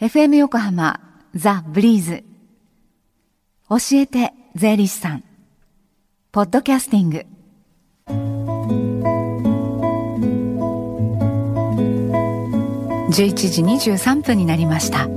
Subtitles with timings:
[0.00, 1.00] FM 横浜
[1.34, 2.22] ザ・ブリーズ。
[3.68, 5.24] 教えて税理士さん。
[6.30, 7.26] ポッドキャスティング。
[13.10, 13.64] 11時
[13.96, 15.08] 23分になりました。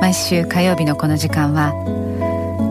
[0.00, 1.74] 毎週火曜日のこの時間は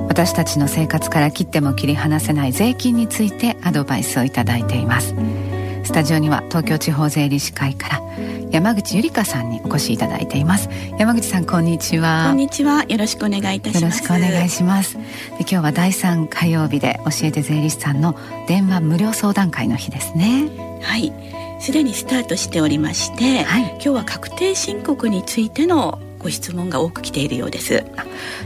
[0.08, 5.14] 私たちの生活から切っても切り離せない税金についてアドバイスをいただいています。
[5.84, 8.07] スタジオには東京地方税理士会から
[8.52, 10.70] 山口ゆりかさんにお越しいただいています。
[10.98, 12.28] 山口さんこんにちは。
[12.30, 12.84] こんにちは。
[12.84, 13.84] よろしくお願いいたします。
[13.84, 14.96] よろしくお願いします。
[14.96, 15.02] で
[15.40, 18.16] 今日は第3火曜日で教えて税理士さんの
[18.48, 20.50] 電話無料相談会の日ですね。
[20.82, 21.14] はい。
[21.60, 27.86] すでにスタートしておりまして、はい、今日は確定申告についてのご質問が多く来ているようです。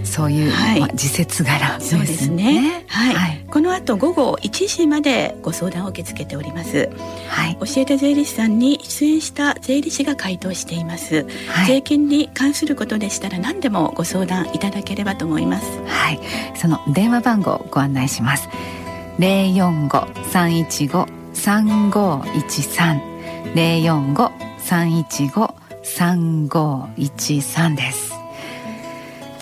[0.03, 2.85] そういう、はい、まあ、時節柄、ね、そうですね。
[2.88, 6.91] はい、はい、この後午後1時までご相談を受け付けております。
[7.27, 7.58] はい。
[7.58, 11.25] 教えて税理士さんに出演した税理士が回答しています。
[11.48, 15.66] はい、税金に関することでしたら何でもご相談いただければと思います。
[15.88, 16.20] はい。
[16.53, 18.48] その電話番号をご案内します。
[19.17, 23.02] 零四五三一五三五一三
[23.55, 25.61] 零四五三一五
[25.97, 28.11] 3513です。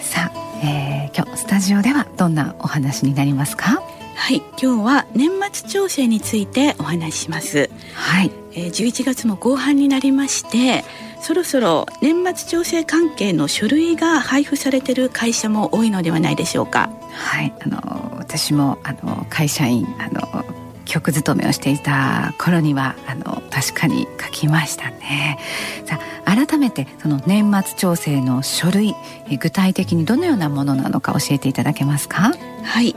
[0.02, 3.82] さあ、えー、今日スタジオではどんなお話になりますか？
[4.16, 7.70] はい今日は年末調整についてお話しします。
[7.94, 10.84] はい、えー、11月も後半になりまして
[11.22, 16.90] そろそろ年末調整関係の書類が配布されている会社も多いのではないでしょうか？
[17.14, 20.44] はいあの私もあの会社員あの
[20.86, 25.38] 局勤めをしていた頃にはあの確かに書きましたね
[25.86, 28.96] さあ改めてその年末調整の書類
[29.40, 32.34] 具体的にどのようなものなのか教えていただけますか？
[32.64, 32.96] はい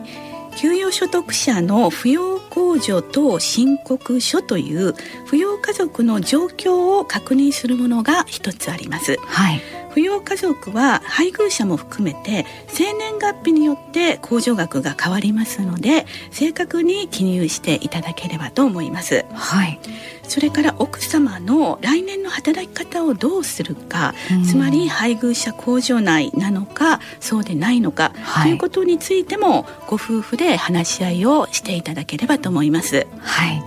[0.54, 4.90] 給与所得者の扶養控除と申告書という
[5.26, 9.16] 扶養家族の状況を確認するものが一つあります。
[9.26, 9.62] はい。
[9.94, 19.24] 扶養家族は配偶者も含めて生年月日によって控除額が変わりますので正確に記入していただければと思います。
[19.32, 19.78] はい。
[20.26, 24.14] それから奥様の来年の働き方をどうするか、
[24.48, 33.06] つまり配偶者控除内なのかそうでないのか、はい、ということについてもご夫婦で話し合いをしていただければと思います。
[33.20, 33.62] はい。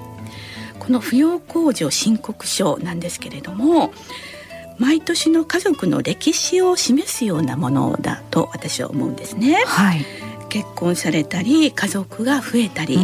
[0.79, 3.91] この扶養控除申告書なんですけれども
[4.77, 9.63] 毎年の家族の歴史を示すようなものだと私は思うんですね。
[9.65, 10.05] はい、
[10.49, 12.97] 結婚されたり家族が増えたり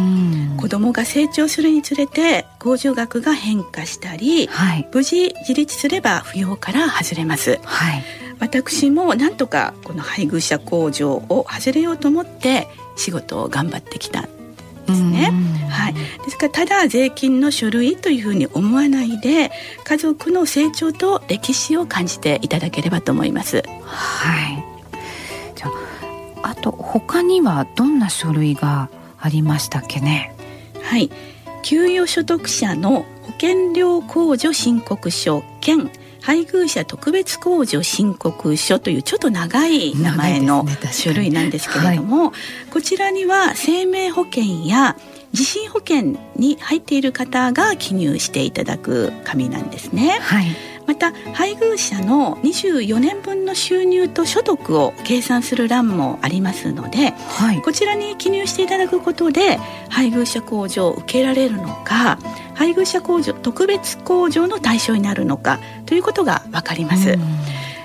[0.56, 7.58] 子供が成長するにつれて控除額が変化したり、はい、無事自立すれば扶養から外れます。
[7.62, 8.04] はい、
[8.38, 14.28] 私もなんとかこの配偶者控除を外れようと思って仕事を頑張ってきた
[14.86, 15.32] ですね。
[15.68, 16.00] はい、で
[16.30, 19.50] すからただ税金の書類というふうに思わないで
[19.84, 23.62] 家族の成長と歴史を感じていただければと思います。
[23.84, 24.64] はい。
[25.54, 25.68] じゃ
[26.42, 30.34] ああと他にはどんな書類がありましたっけね？
[30.82, 31.10] はい。
[31.62, 35.90] 給与所得者の保険料控除申告書兼
[36.22, 42.32] 配偶者特別控除申告書というちょっと長い名前の書類なんですけれども、は
[42.68, 44.96] い、こちらには生命保険や
[45.32, 50.18] 地震保険に入っている方が記入していただく紙なんですね。
[50.20, 50.46] はい。
[50.86, 62.18] また配偶者の24年分の収入と所得を計算する欄もありますので、はい、こちらに記入していただくことで配偶者控除を受けられるのか
[62.62, 67.18] 配偶者控除特別控除の対象になるのかということが分かります。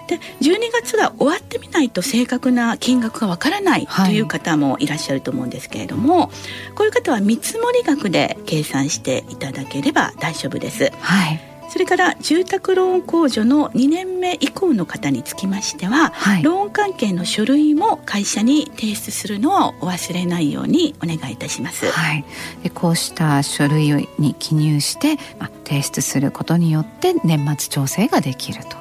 [0.08, 6.30] で12月が終わってみないと正確な金額がわからないという方もいらっしゃると思うんですけれども、はい、
[6.76, 10.92] こういう方は見積もり額で計算していただければ大丈夫です。
[11.02, 21.90] はいそれから住宅ローン控除の2年目以降の方につきましては、はい、ローン関係の書類も会社に提出するのをお忘れないようにお願いいたします。
[21.92, 22.26] はい、
[22.64, 28.78] でこうした書類に記入して、まあ、提出することによって年末調整ができると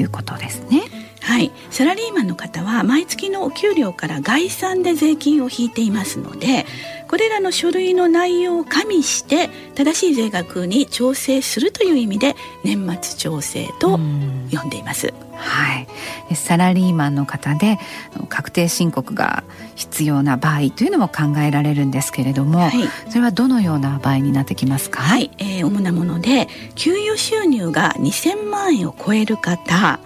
[0.00, 0.82] いうことですね。
[1.28, 6.64] はい、サラリーマンの方は毎月のお給料から概算で税金を引いていますので
[7.06, 15.12] これらの書類の内容を加味して正しい税額に調整するという意味で年末調整と呼んでいます。
[15.34, 15.86] は
[16.30, 17.78] い、サラリーマンの方で
[18.28, 19.44] 確定申告が
[19.76, 22.72] 必要な場合というのも考えられるんですけれども、はい、
[23.10, 25.30] それはどのような場合になってきますか、はい。
[25.38, 30.00] えー、主なもので給与収入が2000万円を超える方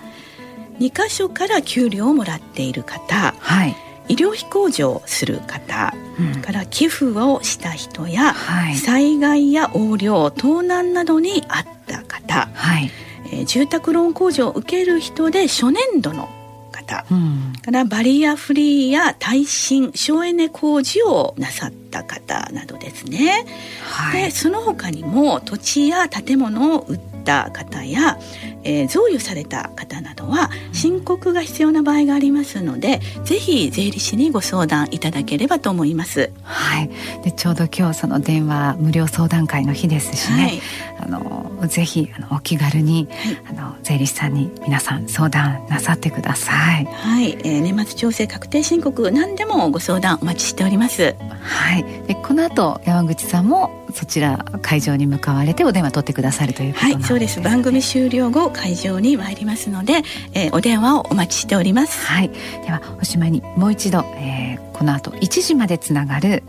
[0.78, 3.76] 2箇所から給料をもらっている方、はい、
[4.08, 12.90] 医療費控除をする方、うん、から寄付をした人や、はい、災害や横領盗難などにあった方、はい、
[13.32, 16.28] えー、住宅ローン控除を受ける人で初年度の
[16.72, 23.46] 方、うん、からバリアフリーや耐震省エネ工事をなさった方などですね、
[23.84, 28.18] はい、でその他にも土地や建物を売った方や、
[28.64, 36.30] えー、贈与された方などは申告が必要な場合がありますのでぜひ税理士にご相談いただければと思います。
[36.42, 36.90] はい、
[37.22, 40.60] でちょうど今日その電話無料相談会の日ですしね、はい、
[41.00, 46.84] あのぜひあのお気軽に、はい、あの税理士さんに皆さん相談なさってください。
[46.86, 51.14] はい、えー、年末調整確定申告何でもご相談お待ちしております。
[51.42, 57.40] はい、でこの後山口さんもそちら会場に向かわれてお電話取ってくださるということです、ね、はい、そうです。
[57.40, 60.02] 番組終了後会場に参りますので、
[60.34, 62.06] えー、お電話をお待ちしております。
[62.06, 62.30] はい、
[62.64, 66.42] ではおしまいにもう一度、えー、この後1時までつながる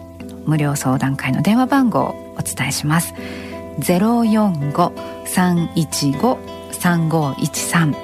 [0.46, 3.14] 無料相談会の電話番号をお伝えします。
[3.80, 4.92] ゼロ四五
[5.26, 6.38] 三一五
[6.72, 7.96] 三五一三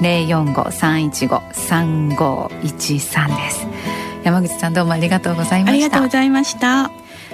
[0.00, 3.66] 零四五三一五三五一三です。
[4.24, 5.70] 山口さんどうもありがとうございました。
[5.70, 6.90] ありがとうございました。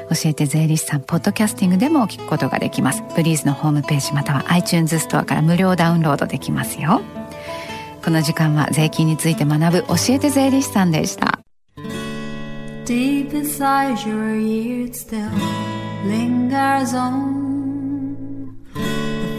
[0.08, 7.02] 教えて税理士さんポッドキャスティングでも聞くことができますブリーズのホームページまたは iTunes ストアから無料ダウンロードできますよ
[8.02, 11.40] この時間は税金について学ぶ教えて税理士さんでした
[12.87, 15.29] Deep inside your ears still
[16.06, 17.48] lingers on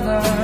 [0.00, 0.37] another